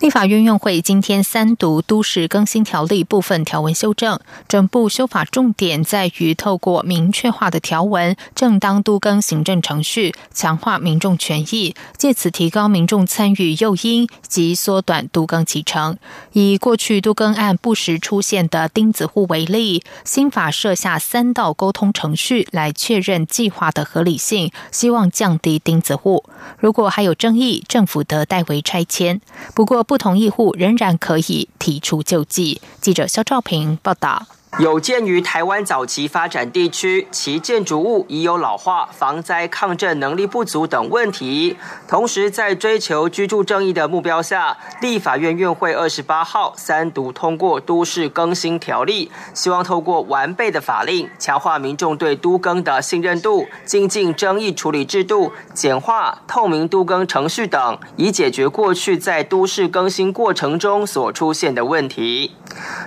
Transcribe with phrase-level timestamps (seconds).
[0.00, 15.98] 立法院院会今天三读《都市更新条例》部分条文修正，整部修法重点在于透过明确化的条文，正当都更行政程序，强化民众权益，借此提高民众参与诱因及缩短都更启程。
[16.32, 26.24] 以过去都更案不时出现的钉子户为例，新法设下三道沟通程序来确认计划的合理性，希望降低钉子户。
[26.58, 29.20] 如果还有争议，政府得代为拆迁。
[29.54, 32.60] 不过，不同意户仍然可以提出救济。
[32.80, 34.24] 记者肖兆平报道。
[34.58, 62.32] 有鉴于台湾早期发展地区，其建筑物已有老化、防灾抗震能力不足等问题，同时在追求居住正义的目标下，立法院院会二十八号三读通过都市更新条例，希望透过完备的法令，强化民众对都更的信任度，精进争议处理制度，简化透明都更程序等，以解决过去在都市更新过程中所出现的问题。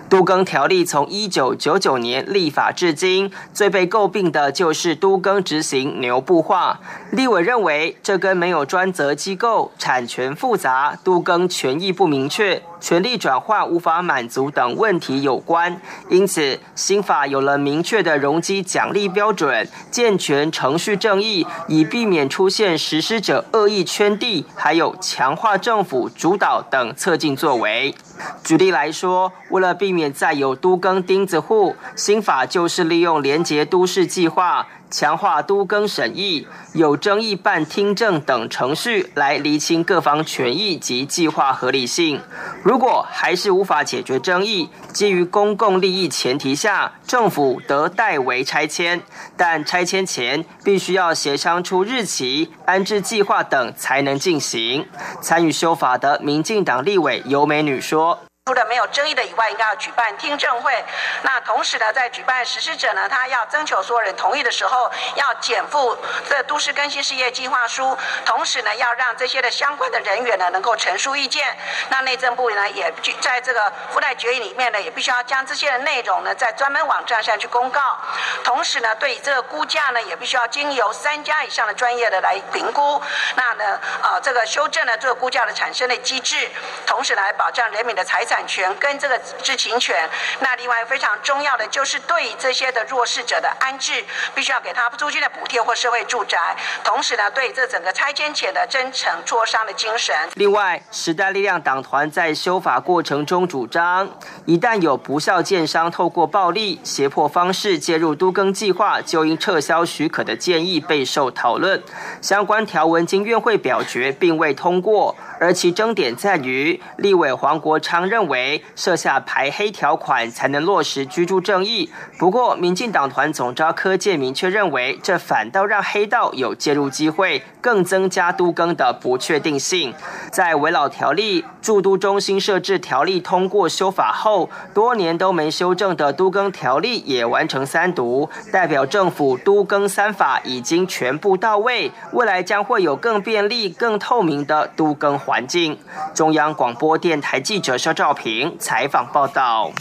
[0.09, 6.79] 都更条例从一九九九年立法至今，最被诟病的就是都更执行牛步化。
[7.11, 12.61] 立委认为，这跟没有专责机构、产权复杂、都更权益不明确。
[12.83, 27.95] 权力转换无法满足等问题有关，因此新法有了明确的容积奖励标准，健全程序正义，以避免出现实施者恶意圈地，还有强化政府主导等侧进作为。
[28.43, 34.67] 举例来说，为了避免再有都更钉子户，新法就是利用廉洁都市计划。
[34.93, 42.21] 强化都更审议、有争议办听证等程序，来厘清各方权益及计划合理性。
[42.63, 49.01] 如果还是无法解决争议，基于公共利益前提下，政府得代为拆迁，
[49.35, 54.85] 但拆迁前必须要协商出日期、安置计划等才能进行。
[55.19, 58.19] 参与修法的民进党立委尤美女说。
[58.45, 60.83] 除了没有争议的以外，应该要举办听证会。
[61.21, 65.97] 那同时呢，在举办实施者呢，他要征求所有人同意的时候，要减负
[66.29, 67.97] 这都市更新事业计划书。
[68.25, 71.57] 同时呢，要让这些的相关的人员呢，能够陈述意见。
[71.87, 77.97] 那内政部呢，也在这个附带决议里面呢，也必须要将这些的内容呢，在专门网站上去公告。
[78.43, 83.01] 同时呢，对这个估价呢，也必须要经由三家以上的专业的来评估。
[83.35, 86.51] 那呢，呃，这个修正了这个估价的产生的机制，
[86.85, 88.32] 同时来保障人民的财产。
[88.33, 100.15] 产权跟这个知情权，那另外非常重要的就是对这些的弱势者的安置，必须要给他租金的补贴或社会住宅，同时呢，对这整个拆迁前的真诚磋商的精神。
[100.33, 104.09] 另外，时代力量党团在修法过程中主张，
[104.45, 111.83] 一旦有不孝建商透过暴力胁迫方式介入都更计划，就应撤销许可的建议备受讨论。
[112.19, 115.15] 相关条文经院会表决，并未通过。
[115.43, 121.91] 而其争点在于，立委黄国昌认为设下排黑条款才能落实居住正义。
[122.17, 129.93] 不过，民进党团总召柯建明却认为，这反倒让黑道有介入机会，更增加都更的不确定性。
[130.31, 145.19] 在围老条例、驻都中心设置条例通过修法后，多年都没修正的都更条例也完成三读，代表政府都更三法已经全部到位，未来将会有更便利、更透明的都更。
[145.33, 145.79] 环境，
[146.13, 149.71] 中央广播电台记者肖兆平采访报道。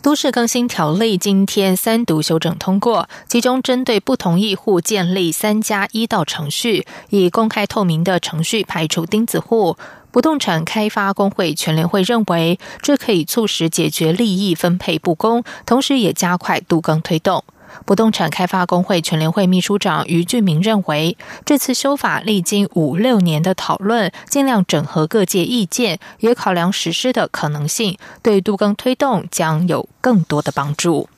[0.00, 9.76] 都市更新条例今天三读修正通过，其中针对不同意户建立三加一道程序，以公开透明的程序排除钉子户。
[10.10, 17.44] 不动产开发工会全联会认为，这可以促使解决利益分配不公，同时也加快度更推动。
[17.84, 31.08] 不动产开发工会全联会秘书长于俊明认为，这次修法历经五六年的讨论，尽量整合各界意见，也考量实施的可能性，对杜更推动将有更多的帮助。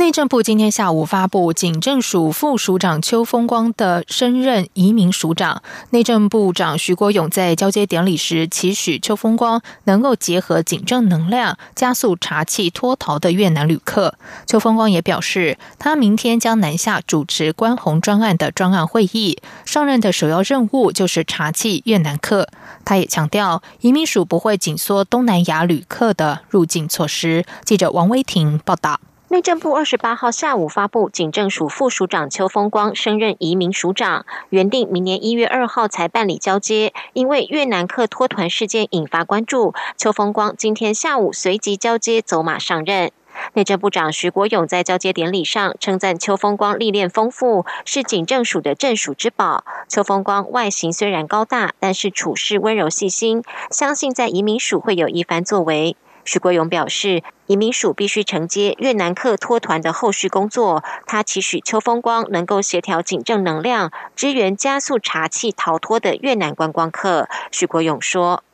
[0.00, 5.62] 内政部今天下午发布警政署副署长邱风光的升任移民署长。
[5.90, 14.14] 内政部长徐国勇在交接典礼时期许邱风光能够结合警政能量，加速查缉脱逃的越南旅客。
[14.46, 19.36] 邱风光也表示，他明天将南下主持关红专案的专案会议，
[19.66, 22.48] 上任的首要任务就是查缉越南客。
[22.86, 27.44] 他也强调，移民署不会紧缩东南亚旅客的入境措施。
[27.66, 28.98] 记者王威婷报道。
[29.32, 43.12] 内政部二十八号下午发布，警政署副署长邱风光升任移民署长，原定明年一月二号才办理交接，因为越南客脱团事件引发关注，邱风光今天下午随即交接走马上任。
[43.52, 49.64] 内政部长徐国勇在交接典礼上称赞邱风光历练丰富，是警政署的镇署之宝。
[49.88, 55.96] 邱风光外形虽然高大，但是处事温柔细心，相信在移民署会有一番作为。
[56.30, 60.84] 徐国勇表示，移民署必须承接越南客脱团的后续工作。
[61.04, 67.28] 他期许邱风光能够协调警政能量，支援加速查缉逃脱的越南观光客。
[67.50, 68.44] 徐国勇说：“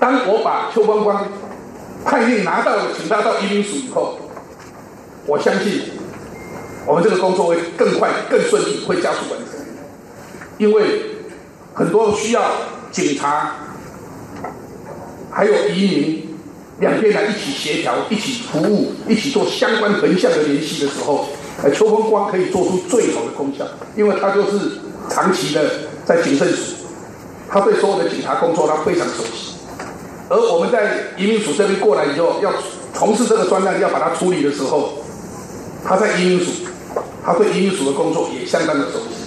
[0.00, 1.28] 当我把邱风光
[2.02, 4.18] 判令拿到，请他到移民署以后，
[5.26, 5.82] 我相信
[6.86, 9.60] 我们这个工作会更快、更顺利，会加速完成。
[10.56, 11.02] 因为
[11.74, 12.42] 很多需要
[12.90, 13.54] 警察
[15.30, 16.24] 还有移民。”
[16.80, 21.26] 两边来一起协调、一起服务、一起做相关横向的联系的时候，
[21.62, 23.66] 呃，邱风光可以做出最好的功效，
[23.96, 24.78] 因为他就是
[25.10, 25.68] 长期的
[26.04, 26.74] 在警政署，
[27.48, 29.56] 他对所有的警察工作他非常熟悉。
[30.28, 32.52] 而我们在移民署这边过来以后，要
[32.94, 34.92] 从事这个专案，要把它处理的时候，
[35.84, 36.52] 他在移民署，
[37.24, 39.17] 他对移民署的工作也相当的熟悉。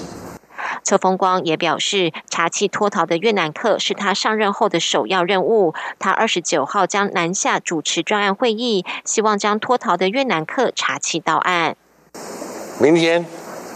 [0.84, 5.74] 邱风光也表示，查缉脱逃的越南客是他上任后的首要任务。
[6.00, 11.76] 他二十九号将南下主持专案会议，希望将脱逃的越南客查缉到案。
[12.80, 13.26] 明天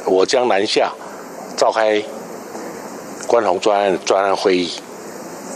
[0.05, 0.91] 我将南下
[1.55, 2.03] 召开
[3.27, 4.71] 关宏专案专案会议，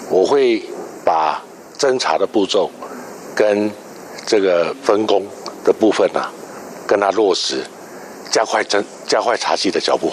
[0.09, 0.63] 我会
[1.03, 1.43] 把
[1.77, 2.69] 侦查的步骤
[3.35, 3.71] 跟
[4.25, 5.25] 这个分工
[5.63, 6.29] 的部分呢，
[6.87, 7.65] 跟他落实，
[8.31, 10.11] 加快侦加快查缉的脚步。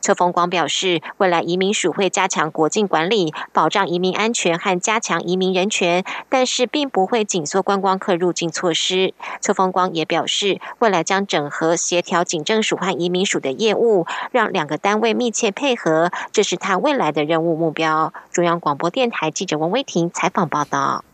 [0.00, 9.12] 邱风光表示，未来移民署会加强国境管理，保障移民安全和加强移民人权，但是并不会紧缩观光客入境措施。
[9.40, 18.12] 邱风光也表示，未来将整合协调警政署和移民署的业务，让两个单位密切配合，这是他未来的任务目标。
[18.32, 21.04] 中央广播电台记者王威婷采访报道。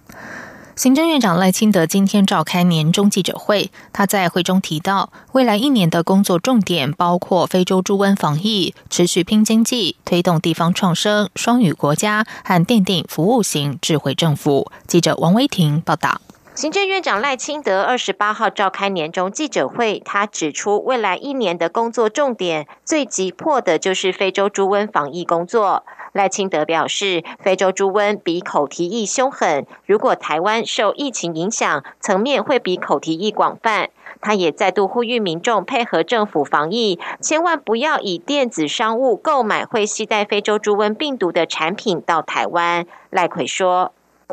[0.77, 14.73] 行政院长赖清德今天召开年终记者会，他在会中提到，未来一年的工作重点包括非洲猪瘟防疫、持续拼经济、推动地方创生、双语国家和奠定服务型智慧政府。
[14.89, 16.21] 记者王威婷报道。
[16.57, 25.85] 行政院长赖清德二十八号召开年终记者会，他指出，未来一年的工作重点最急迫的就是非洲猪瘟防疫工作。
[26.15, 33.89] 赖清德表示，非洲猪瘟比口蹄疫凶狠，如果台湾受疫情影响，层面会比口蹄疫广泛。
[34.21, 42.87] 他也再度呼吁民众配合政府防疫，千万不要以电子商务购买会携带非洲猪瘟病毒的产品到台湾。
[43.11, 43.91] 赖奎说。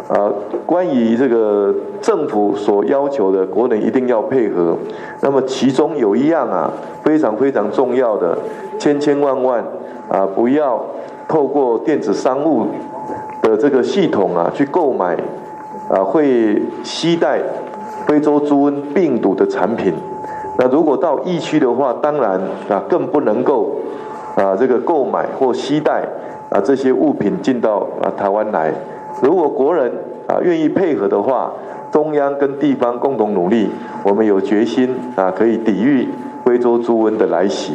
[0.08, 0.32] 啊，
[0.68, 4.78] 关于这个政府所要求的，国人一定要配合。
[5.22, 6.72] 那么其中有一样啊，
[7.04, 8.38] 非常非常重要的，
[8.80, 9.66] 千千万万
[10.10, 10.86] 啊，不要
[11.32, 12.68] 透过电子商务
[13.42, 15.16] 的这个系统啊，去购买
[15.90, 17.40] 啊会携带
[18.06, 19.94] 非洲猪瘟病毒的产品。
[20.58, 22.38] 那如果到疫区的话，当然
[22.68, 23.78] 啊更不能够
[24.36, 26.04] 啊这个购买或携带
[26.50, 28.74] 啊这些物品进到啊台湾来。
[29.22, 29.90] 如果国人
[30.28, 31.54] 啊愿意配合的话，
[31.94, 33.70] 中央跟地方共同努力，
[34.04, 36.10] 我们有决心啊可以抵御
[36.44, 37.74] 非洲猪瘟的来袭。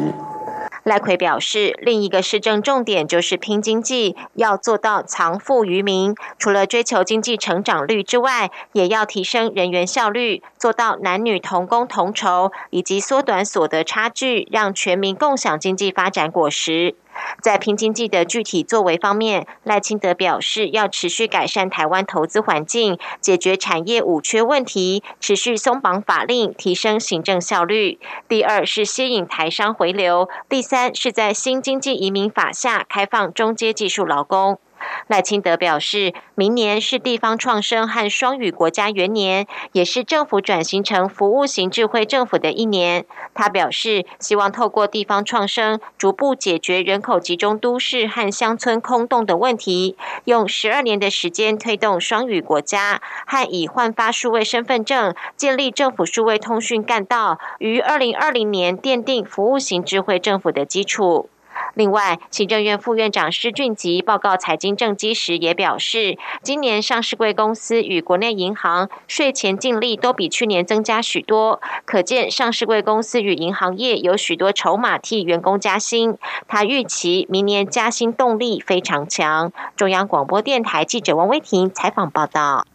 [0.87, 6.15] 赖奎表示，另一个市政重点就是拼经济，要做到藏富于民。
[6.39, 16.95] 除了追求经济成长率之外，也要提升人员效率，做到男女同工同酬，以及缩短所得差距，让全民共享经济发展果实。
[17.41, 27.99] 在拼经济的具体作为方面，赖清德表示，要持续改善台湾投资环境，解决产业五缺问题，持续松绑法令，提升行政效率。
[28.27, 34.59] 第二是吸引台商回流，第三是在新经济移民法下开放中阶技术劳工。
[35.07, 43.05] 赖清德表示，明年是地方创生和双语国家元年，也是政府转型成服务型智慧政府的一年。
[43.33, 61.29] 他表示，希望透过地方创生，逐步解决人口集中都市和乡村空洞的问题，用十二年的时间推动双语国家，和以换发数位身份证、建立政府数位通讯干道，于二零二零年奠定服务型智慧政府的基础。
[61.73, 76.17] 另外，行政院副院长施俊吉报告财经政绩时也表示，今年上市贵公司与国内银行税前净利都比去年增加许多，可见上市贵公司与银行业有许多筹码替员工加薪。
[76.47, 79.51] 他预期明年加薪动力非常强。
[79.75, 82.65] 中央广播电台记者王威婷采访报道。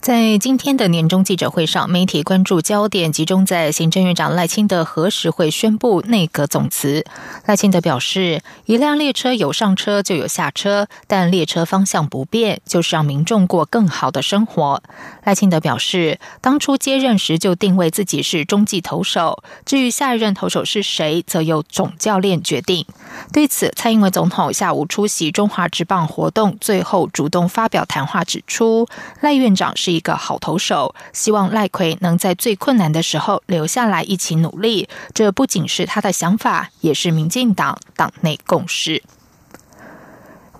[0.00, 7.04] 在今天的年终记者会上，媒体关注焦点集中在行政院长赖清德何时会宣布内阁总辞。
[7.44, 14.82] 赖清德表示，一辆列车有上车就有下车，但列车方向不变，就是让民众过更好的生活。
[15.24, 22.86] 赖清德表示，当初接任时就定位自己是中继投手，至于下一任投手是谁，则由总教练决定。
[23.34, 28.88] 对此，蔡英文总统下午出席中华职棒活动，最后主动发表谈话，指出
[29.20, 29.89] 赖院长是。
[29.90, 34.88] 一个好投手，希望赖奎能在最困难的时候留下来一起努力。
[35.12, 39.02] 这不仅是他的想法，也是民进党党内共识。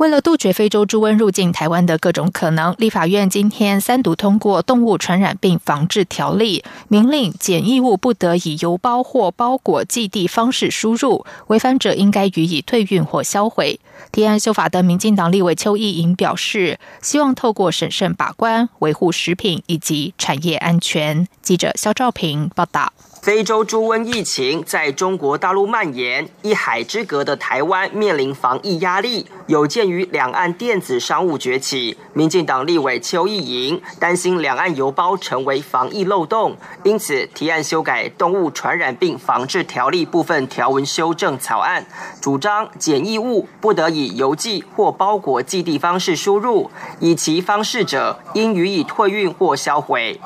[0.01, 13.79] 为了杜绝非洲猪瘟入境台湾的各种可能，立法院今天三读通过《动物传染病防治条例》，明令检疫物不得以邮包或包裹寄递方式输入，违反者应该予以退运或销毁。
[14.11, 21.29] 提案修法的民进党立委邱意莹表示，希望透过审慎把关，维护食品以及产业安全。
[21.43, 22.91] 记者肖兆平报道。
[23.21, 29.27] 非洲猪瘟疫情在中国大陆蔓延，一海之隔的台湾面临防疫压力。
[29.47, 41.85] 有鉴于两岸电子商务崛起，民进党立委邱意莹担心两岸邮包成为防疫漏洞，因此提案修改《动物传染病防治条例》部分条文修正草案，
[42.23, 50.19] 主张检疫物不得以邮寄或包裹寄递方式输入，以其方式者应予以退运或销毁。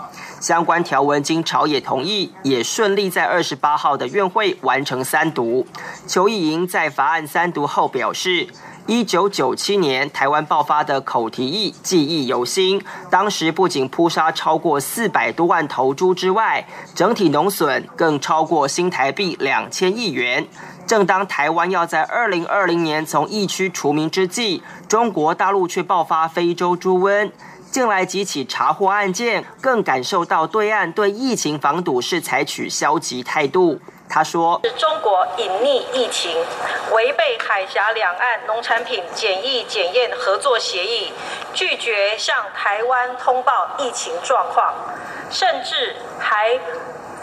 [0.45, 5.67] 相关条文经朝野同意，也顺利在二十八号的院会完成三读。
[6.07, 8.47] 邱意莹在法案三读后表示，
[8.87, 20.47] 一九九七年台湾爆发的口蹄疫记忆犹新，当时不仅扑杀超过四百多万头猪之外，整体农损更超过新台币两千亿元。
[20.87, 27.31] 正当台湾要在二零二零年从疫区除名之际，中国大陆却爆发非洲猪瘟。
[27.75, 33.81] 近来几起查获案件，更感受到对岸对疫情防堵是采取消极态度。
[34.09, 36.37] 他说：“中国隐匿疫情，
[36.93, 41.13] 违背海峡两岸农产品检疫检验合作协议，
[41.53, 44.73] 拒绝向台湾通报疫情状况，
[45.29, 46.57] 甚至还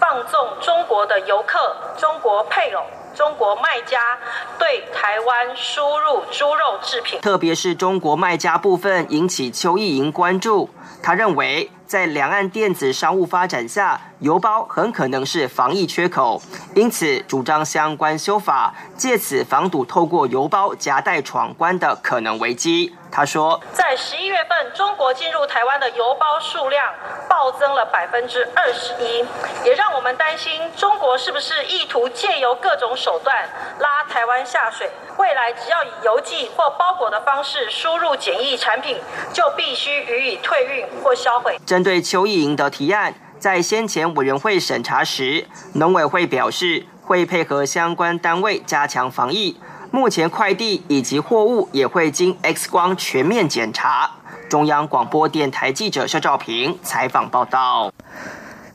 [0.01, 2.83] 放纵中国的游客、中国配偶。”
[3.15, 4.17] 中国卖家
[4.57, 10.69] 对台湾输入猪肉制品，特别是中国卖家部分引起邱意莹关注。
[11.03, 16.41] 他认为，在两岸电子商务发展下，邮包很可能是防疫缺口，
[16.73, 22.95] 因此主张相关修法，借此防堵透过邮包夹带闯关的可能危机。
[23.11, 26.93] 他说，在十一月份，中国进入台湾的邮包数量
[27.27, 29.25] 暴增了百分之二十一，
[29.65, 34.89] 也让我们担心中国是不是意图借由各种手段拉台湾下水。
[35.17, 38.97] 未来只要以邮寄或包裹的方式输入检疫产品，
[39.33, 41.59] 就必须予以退运或销毁。
[41.65, 49.57] 针对邱意莹的提案，在先前委员会审查时，农委会表示会配合相关单位加强防疫。
[49.91, 54.11] 目前快递以及货物也会经 X 光全面检查。
[54.49, 57.91] 中央广播电台记者肖兆平采访报道。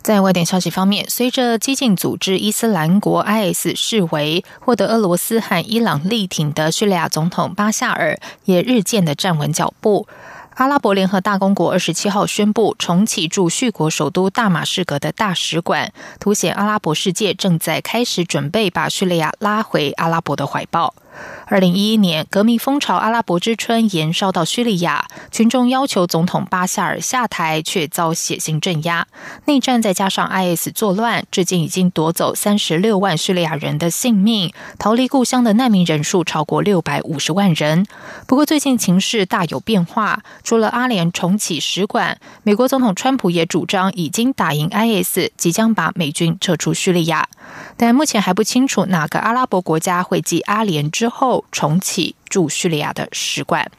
[0.02, 10.06] 在外电消息方面，随着激进组织伊斯兰国 （IS） 视为获得俄罗斯和伊朗力挺的叙利亚总统巴夏尔也日渐的站稳脚步。
[10.56, 20.94] 阿拉伯联合大公国二十七号宣布重启驻叙国首都大马士革的大使馆，凸显阿拉伯世界正在开始准备把叙利亚拉回阿拉伯的怀抱。
[21.49, 29.06] 二零一一年，革命风潮“阿拉伯之春”延烧到叙利亚，群众要求总统巴夏尔下台，却遭血腥镇压。
[29.44, 37.87] 内战再加上 IS 作乱，至今已经夺走三十六万叙利亚人的性命，逃离故乡的难民人数超过六百五十万人。
[38.26, 47.28] 不过，最近情势大有变化，除了阿联重启使馆，美国总统川普也主张已经打赢 IS，即将把美军撤出叙利亚。
[47.76, 53.70] 但目前还不清楚哪个阿拉伯国家会继阿联之之后重启驻叙利亚的使馆。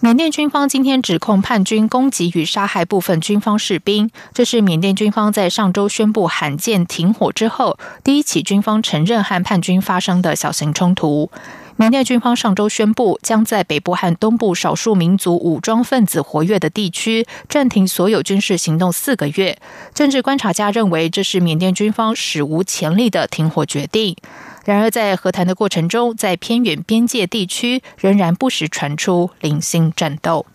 [0.00, 11.30] 缅甸军方今天指控叛军攻击与杀害部分军方士兵，这是缅甸军方在上周宣布罕见停火之后第一起军方承认和叛军发生的小型冲突。
[11.76, 19.58] 缅甸军方上周宣布，将在北部和东部少数民族武装分子活跃的地区暂停所有军事行动四个月。
[19.92, 24.16] 政治观察家认为，这是缅甸军方史无前例的停火决定。
[24.64, 30.46] 然而，在和谈的过程中，在偏远边界地区仍然不时传出零星战斗。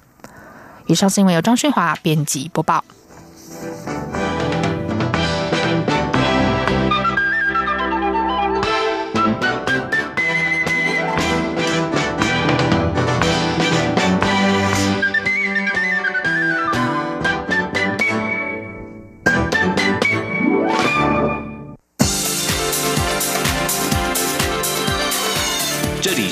[0.87, 2.83] 以上新闻由张旭华编辑播报。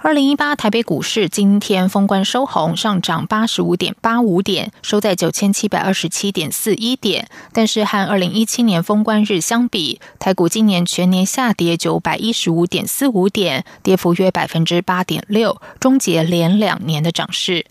[0.00, 7.28] 二零一八台北股市今天封关收红，上涨八十五点八五点，收在九千七百二十七点四一点。
[7.52, 17.66] 但是和二零一七年封关日相比，台股今年全年下跌九百一十五点四五点，跌幅约百分之八点六，终结连两年的涨势。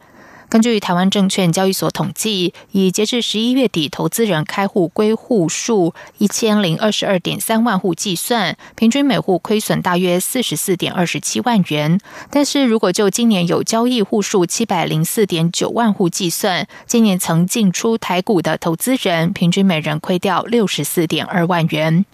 [0.50, 12.00] 根据台湾证券交易所统计，以截至十一月底投资人开户归户数一千零二十二点三万户计算，平均每户亏损大约四十四点二十七万元。
[12.30, 22.06] 但是如果就今年有交易户数七百零四点九万户计算，今年曾进出台股的投资人平均每人亏掉六十四点二万元。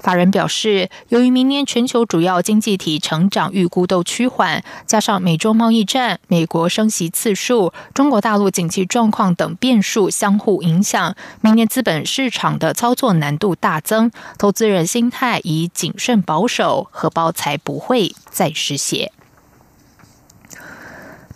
[0.00, 7.72] 法人表示，由于明年全球主要经济体成长预估都趋缓，加上美洲贸易战、美国升息次数。
[7.94, 19.12] 中国大陆经济状况等变数相互影响，明年资本市场的操作难度大增，投资人心态已谨慎保守，荷包才不会再失血。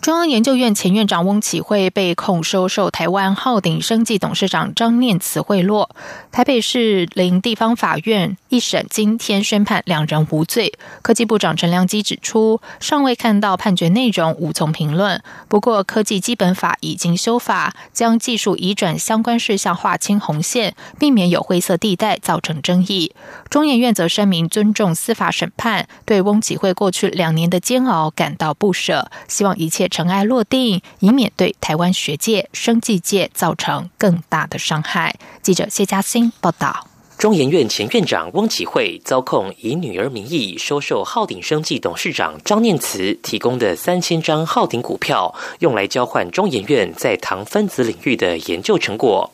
[0.01, 5.89] 中央研究院前院长翁启惠被控收受台湾浩鼎生技董事长张念慈贿赂，
[6.31, 10.73] 台北市林地方法院一审今天宣判两人无罪。
[11.01, 15.21] 科技部长陈良基指出，尚未看到判决内容，无从评论。
[15.47, 23.13] 不过，科技基本法已经修法，将技术移转相关事项划清红线，避免有灰色地带造成争议。
[23.49, 29.86] 中研院则声明尊重司法审判，对翁启惠过去两年的煎熬感到不舍，希望一切。
[29.87, 35.15] 尘埃落定，以免对台湾学界、生技界造成更大的伤害。
[35.41, 36.87] 记者谢嘉欣报道。
[37.17, 49.31] 中研院前院长翁启惠遭控以女儿名义收受浩鼎生技董事长张念慈提供的三千张浩鼎股票，用来交换中研院在糖分子领域的研究成果。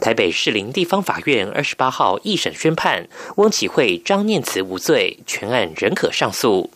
[0.00, 6.70] 台北市林地方法院二十八号一审宣判，翁启惠、张念慈无罪，全案仍可上诉。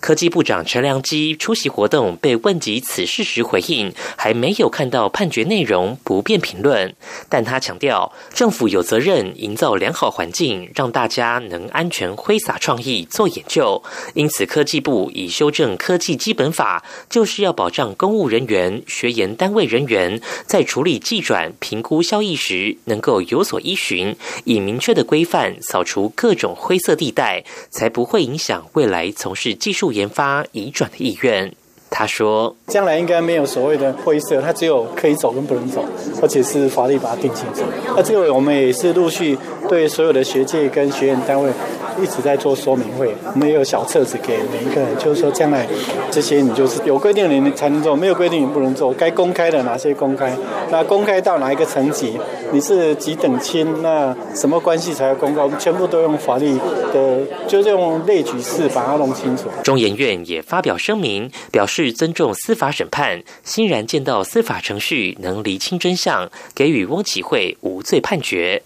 [0.00, 6.92] 科技部长陈良基出席活动，被问及此事时回应，还没有看到判决内容，不便评论。
[7.28, 13.80] 但他强调，政府有责任营造良好环境，让大家能安全挥洒创意做研究。
[14.14, 29.54] 因此，科技部已修正科技基本法，就是要保障公务人员、学研单位人员在处理技转、评估效益历时，能够有所依循，以明确的规范扫除各种灰色地带，才不会影响未来从事。
[29.54, 31.52] 技术研发移转的意愿。
[31.90, 35.84] 他说：“将来应该没有所谓的灰色，它只有可以走跟不能走，
[36.20, 37.62] 而且是法律把它定清楚。
[37.94, 41.52] 那这个我们也是陆续对所有的学界跟学院单位
[42.00, 43.14] 一直在做说明会。
[43.32, 45.66] 我们也有小册子给每一个人，就是说将来
[46.10, 48.92] 这些你就是有规定的你才能做，没有规定你不能做。
[48.92, 50.36] 该公开的哪些公开？
[50.70, 52.18] 那公开到哪一个层级？
[52.52, 53.82] 你是几等亲？
[53.82, 55.44] 那什么关系才要公告？
[55.44, 56.58] 我们全部都用法律
[56.92, 61.92] 的，就是用列举式把它弄清楚。”中研院也发表声明表示。
[61.94, 68.62] 尊重司法审判，欣然见到司法程序能厘清真相，给予翁启惠无罪判决。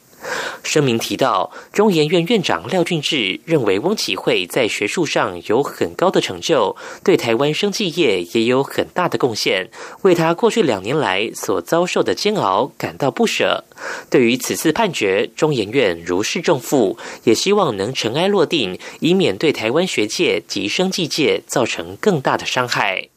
[0.62, 9.70] 声明提到，中研院院长廖俊志认为翁启惠在学术上有很高的成就，对台湾生技业也有很大的贡献，
[10.02, 13.64] 为他过去两年来所遭受的煎熬感到不舍。
[14.10, 23.08] 对于此次判决，中研院如释重负，也希望能尘埃落定，以免对台湾学界及生技界造成更大的伤害。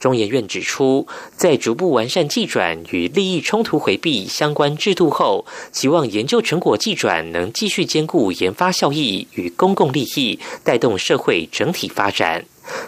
[0.00, 12.44] 中研院指出，在逐步完善技转与利益冲突回避相关制度后，期望研究成果技转能继续兼顾研发效益与公共利益，带动社会整体发展。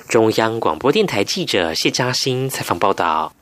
[0.08, 3.32] 中央广播电台记者谢嘉欣采访报道。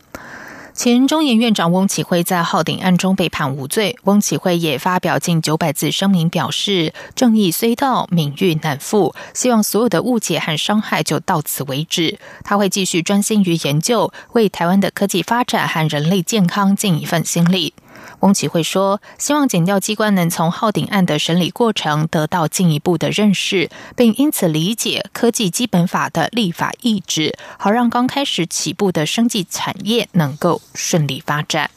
[0.74, 3.96] 前中研院长翁启辉在浩鼎案中被判无罪。
[4.02, 12.18] 翁启辉也发表近九百字声明，表示正义虽到，名誉难复，希望所有的误解和伤害就到此为止。
[12.42, 17.72] 他会继续专心于研究，为台湾的科技发展和人类健康尽一份心力。
[18.20, 31.70] 翁启惠说：“希望检调机关能从浩鼎案的审理过程得到进一步的认识，并因此理解科技基本法的立法意志，好让刚开始起步的生技产业能够顺利发展。”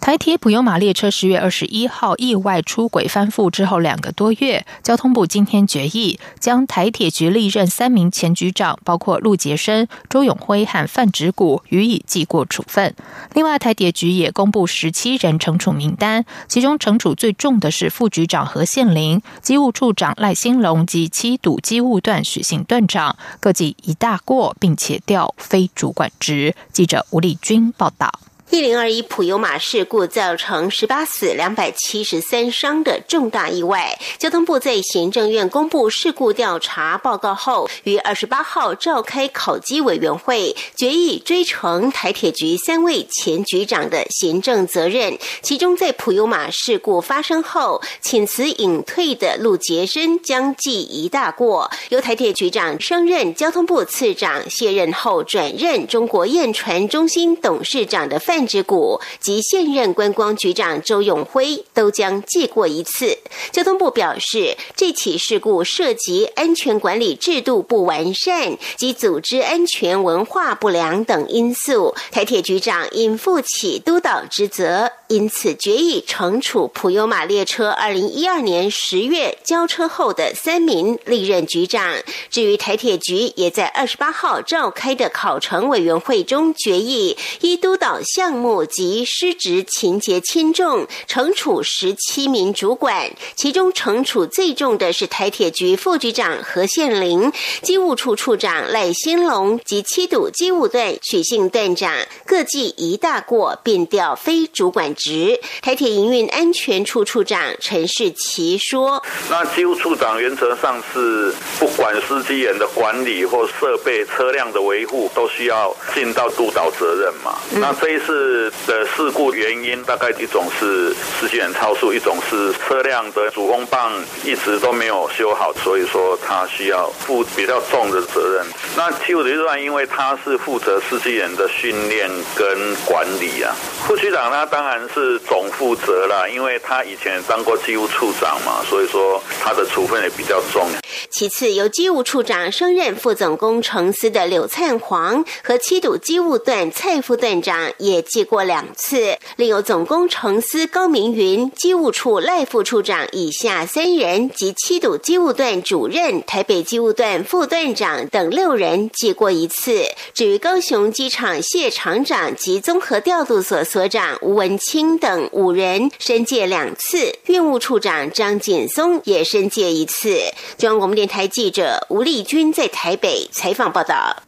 [0.00, 12.94] 台铁普悠马列车十月二十一号意外出轨翻覆之后两个多月，交通部今天决议将台铁局历任三名前局长，包括陆杰生、周永辉和范植谷予以记过处分。
[13.34, 26.54] 另外，台铁局也公布十七人惩处名单，其中惩处最重的是副局长何宪林、机务处长赖兴龙及七堵机务段许姓段长，各记一大过，并且调非主管职。
[26.72, 28.10] 记者吴丽君报道。
[28.50, 45.18] 一零二一普悠马事故造成十八死两百七十三伤的重大意外，交通部在行政院公布事故调查报告后，于二十八号召开考绩委员会，决议追承台铁局三位前局长的行政责任。
[45.42, 58.37] 其中，在普悠马事故发生后请辞隐退的陆杰生将记一大过，由台铁局长升任交通部次长，卸任后转任中国验船中心董事长的范。
[58.46, 63.18] 之谷及现任观光局长周永辉都将记过一次。
[63.52, 81.96] 交通部表示，这起事故涉及安全管理制度不完善及组织安全文化不良等因素，台铁局长应负起督导职责，因此决议惩处普悠马列车二零一二年十月交车后的三名历任局长。
[82.30, 88.38] 至于台铁局，也在二十八号召开的考成委员会中决议，依督导项。
[88.38, 101.92] 目及失职情节轻重，惩处十七名主管，其中惩处最重的是台铁局副局长何宪林、机务处处长赖新龙及七堵机务段许姓段长，
[102.24, 105.40] 各记一大过，并调非主管职。
[105.62, 117.38] 台铁营运安全处处长陈世奇说：“那机务处长原则上是不管司机员的管理或设备、车辆的维护，都需要尽到督导责任嘛。
[117.52, 123.92] 那这一次。”的事故原因大概一种是司机员超速，一种是车辆的主风棒
[124.24, 128.44] 一直都没有修好，所以说他需要负比较重的责任。
[128.76, 133.54] 那七五局长因为他是负责司机员的训练跟管理啊，
[133.86, 140.68] 副区长他当然是总负责了，因为他以前当过机务处长嘛，所以说他的处分也比较重。
[141.10, 148.02] 其次，由机务处长升任副总工程司的柳灿煌和七堵机务段蔡副段长也。
[148.08, 159.84] 记过两次，另有总工程司高明云、机务处赖副处长以下三人及七堵机务段主任、台北机务段副段长等六人记过一次。
[160.14, 167.18] 至于高雄机场谢厂长及综合调度所所长吴文清等五人，申诫两次。
[167.26, 170.20] 运务处长张锦松也申诫一次。
[170.56, 174.22] 中央广播电台记者吴丽君在台北采访报道。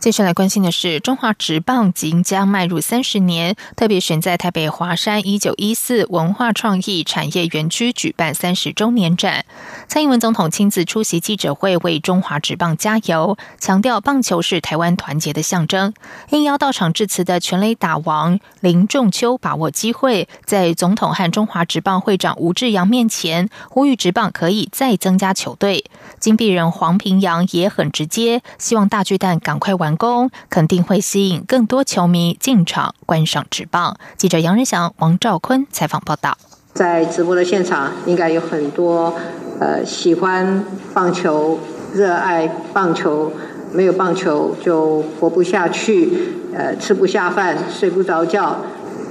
[0.00, 9.44] 接下来关心的是，中华职棒即将迈入三十年，特别选在台北华山一九一四文化创意产业园区举办三十周年展。
[9.88, 15.92] 蔡英文总统亲自出席记者会，为中华职棒加油，强调棒球是台湾团结的象征。
[16.30, 25.84] 应邀到场致辞的全垒打王林仲秋把握机会，在总统和中华职棒会长吴志阳面前呼吁职棒可以再增加球队。
[26.18, 29.89] 金币人黄平阳也很直接，希望大巨蛋赶快完。
[29.90, 33.96] 成功肯定会吸引更多球迷进场观赏直棒。
[34.16, 36.38] 记者杨仁祥、王兆坤采访报道。
[36.72, 39.12] 在直播的现场，应该有很多
[39.58, 41.58] 呃喜欢棒球、
[41.92, 43.32] 热爱棒球、
[43.72, 48.60] 没有棒球就活不下去、呃吃不下饭、睡不着觉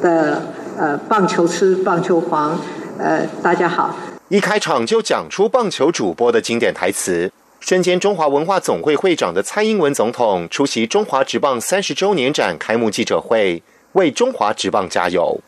[0.02, 0.42] 的
[0.78, 2.58] 呃棒球痴、棒球狂。
[2.98, 3.94] 呃，大家好。
[4.30, 7.30] 一开场就讲出棒球主播的经典台词。
[7.60, 13.62] 身兼中华文化总会会长的蔡英文总统出席中华职棒三十周年展开幕记者会，
[13.94, 15.42] 为中华职棒加油。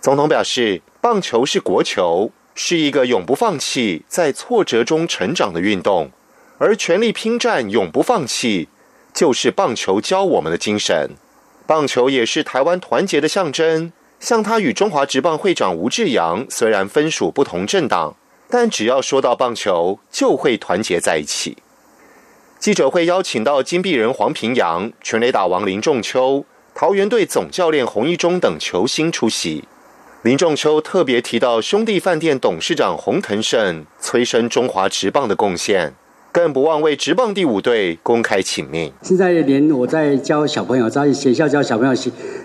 [0.00, 6.10] 总统表示，棒球是国球，是一个永不放弃、在挫折中成长的运动，
[6.58, 8.68] 而全力拼战、永不放弃，
[9.14, 11.12] 就是棒球教我们的精神。
[11.66, 13.92] 棒球也是台湾团结的象征。
[14.20, 18.16] 像他与中华职棒会长吴志阳，虽然分属不同政党。
[18.50, 21.58] 但只要说到棒球，就会团结在一起。
[22.58, 29.64] 记者会邀请到金币人黄平阳、全垒打王林仲秋、桃园队总教练洪一中等球星出席。
[30.22, 35.94] 林仲秋特别提到兄弟饭店董事长洪腾胜催生中华职棒的贡献，
[36.32, 38.92] 更不忘为职棒第五队公开请命。
[39.02, 41.94] 现在连我在教小朋友，在学校教小朋友，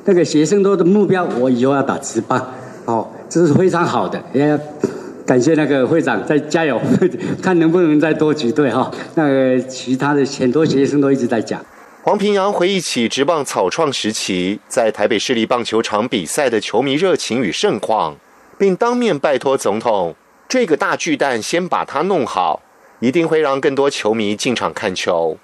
[0.06, 2.54] 那个学生都的目标，我以后要打职棒。
[2.86, 4.60] 哦，这是非常好的，也。
[5.26, 6.80] 感谢那个会长，再加油，
[7.42, 8.92] 看能不能再多举队哈。
[9.16, 11.64] 那个其他的很多学生都一直在讲。
[12.02, 18.18] 黄平阳回忆起职棒草创时期在台北市立棒球场比赛的球迷热情与盛况，
[18.58, 20.14] 并当面拜托总统
[20.50, 22.62] ：“这个大巨蛋先把它弄好，
[23.00, 25.38] 一定会让更多球迷进场看球。”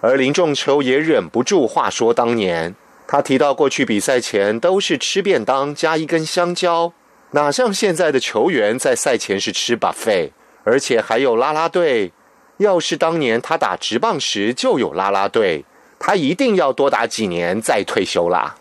[0.00, 2.74] 而林仲秋也忍不住话说当年，
[3.06, 6.92] 他提到过去比赛前都是吃便当加一根香蕉，
[7.32, 10.30] 哪像现在的球员在赛前是吃 buffet，
[10.64, 12.12] 而且还有啦啦队。
[12.58, 15.64] 要是当年他打直棒时就有啦啦队。
[15.98, 18.54] 他一定要多打几年再退休啦！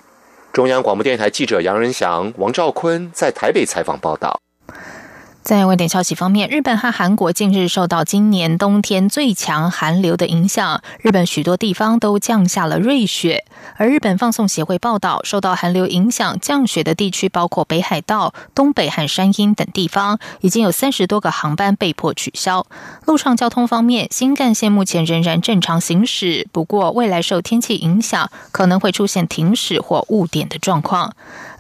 [0.54, 4.40] 中央广播电台记者杨仁祥、王兆坤在台北采访报道。
[5.46, 13.46] 在外电消息方面，日本和韩国近日受到今年冬天最强寒流的影响，日本许多地方都降下了瑞雪。
[13.78, 22.66] 而日本放送协会报道，受到寒流影响降雪的地区包括北海道、东北和山阴等地方，已经有三十多个航班被迫取消。
[23.06, 31.14] 陆上交通方面，新干线目前仍然正常行驶，不过未来受天气影响，可能会出现停驶或误点的状况。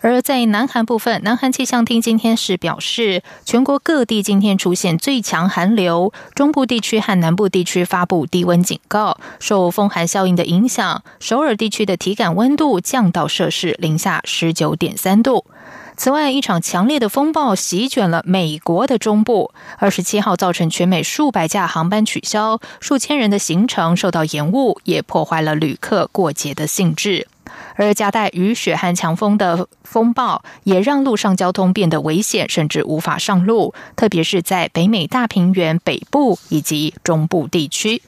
[0.05, 9.17] 而在南韩部分，南韩气象厅今天是表示，全国各地今天出现最强寒流，中部地区和南部地区发布低温警告。
[9.39, 15.43] 受风寒效应的影响，首尔地区的体感温度降到摄氏零下十九点三度。
[15.97, 27.25] 此外，一场强烈的风暴席卷了美国的中部，二十七号造成全美数百架航班取消，数千人的行程受到延误，也破坏了旅客过节的兴致。
[27.75, 38.01] 而夹带雨雪和强风的风暴，也让路上交通变得危险，甚至无法上路，特别是在北美大平原北部以及中部地区。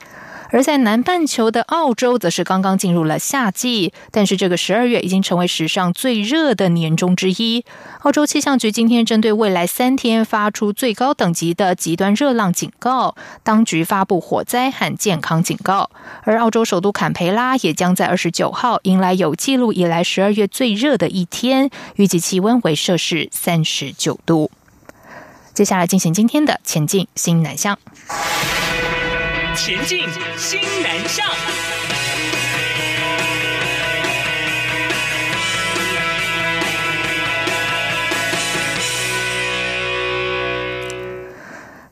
[0.49, 7.65] 而在南半球的澳洲，则是刚刚进入了夏季，但是这个十二月已经成为史上最热的年中之一。
[8.01, 15.89] 澳洲气象局今天针对未来三天发出最高等级的极端热浪警告，当局发布火灾和健康警告。
[16.23, 24.49] 而澳洲首都坎培拉也将在二十九号迎来有记录以来十二月最热的一天，预计气温为摄氏三十九度。
[25.53, 27.77] 接下来进行今天的前进新南向。
[29.57, 31.66] 前进，新南向。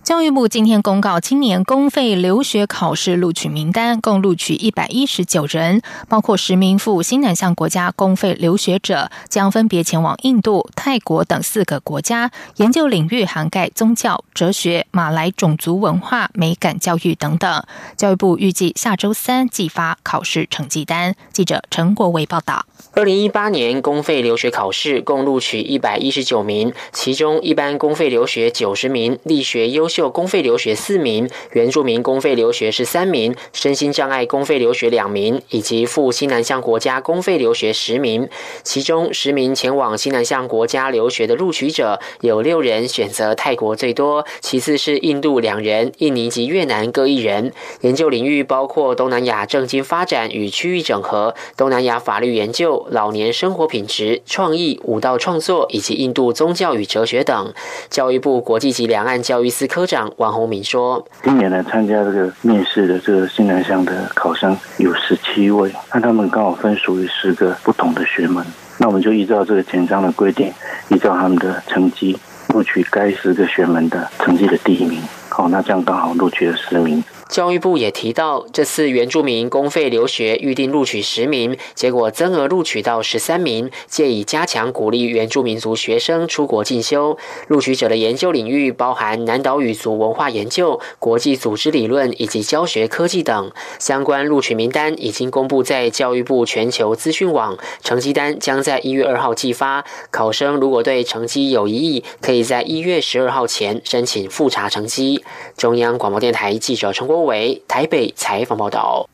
[0.05, 17.63] 教育部今天公告，今年公费留学考试录取名单，共录取一百一十九人，包括十名赴新南向国家公费留学者，将分别前往印度、泰国等四个国家，研究领域涵盖宗教、哲学、马来种族文化、美感教育等等。
[17.97, 21.15] 教育部预计下周三寄发考试成绩单。
[21.33, 22.67] 记者陈国伟报道。
[22.93, 38.27] 二零一八年公费留学考试共录取一百一十九名，其中一般公费留学九十名，力学优秀公费留学四名，原住民公费留学是三名，身心障碍公费留学两名，以及赴西南向国家公费留学十名。
[38.61, 47.53] 其中十名前往西南向国家留学的录取者，有六人选择泰国最多，其次是印度两人，印尼及越南各一人。
[47.79, 52.85] 研究领域包括东南亚政经发展与区域整合、东南亚法律研究。
[52.89, 57.53] 老年生活品质、创意、舞蹈创作以及印度宗教与哲学等。
[57.89, 68.45] 教育部国际级两岸教育司科长王宏明说：“今年来参加这个面试的这个新南向的考生有十七位，那他们刚好分属于十个不同的学门。
[68.77, 70.51] 那我们就依照这个简章的规定，
[70.89, 72.17] 依照他们的成绩
[72.49, 75.01] 录取该十个学门的成绩的第一名。
[75.35, 87.17] 好，那这样刚好录取了十名。”教育部也提到，这次原住民公费留学预定录取十名，结果增额录取到十三名，借以加强鼓励原住民族学生出国进修。
[87.47, 93.51] 录取者的研究领域包含南岛语族文化研究、国际组织理论以及教学科技等。
[93.79, 99.83] 相关录取名单已经公布在教育部全球资讯网，成绩单将在一月二号寄发。
[100.11, 105.24] 考生如果对成绩有异议，可以在一月十二号前申请复查成绩。
[105.57, 107.23] 中央广播电台记者陈国。
[107.25, 109.09] 伟台北采访报道。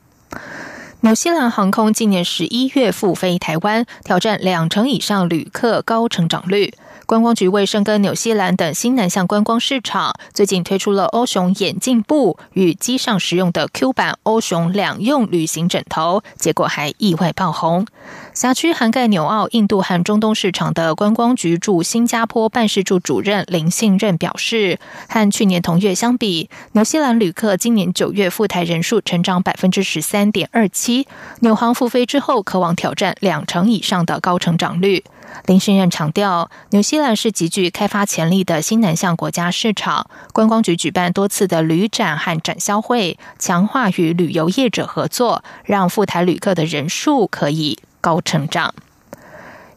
[1.02, 6.74] 纽西兰航空今年十一月复飞台湾，挑战两成以上旅客高成长率。
[7.12, 17.86] 观光局为深耕纽西兰等新南向观光市场，最近推出了欧熊眼镜布与机上使用的 Q 版欧熊两用旅行枕头，结果还意外爆红。
[18.34, 31.06] 辖区涵盖纽澳、印度和中东市场的观光局驻新加坡办事处主任林信任表示，和去年同月相比，纽西兰旅客今年九月赴台人数成长百分之十三点二七，
[31.42, 35.04] 纽航复飞之后，渴望挑战两成以上的高成长率。
[35.46, 40.10] 林信任强调，纽西兰是极具开发潜力的新南向国家市场。
[40.34, 48.74] 观光局举办多次的旅展和展销会，强化与旅游业者合作，让赴台旅客的人数可以高成长。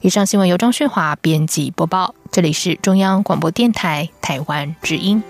[0.00, 5.22] 以上新闻由张旭华编辑播报，这里是中央广播电台台湾之音。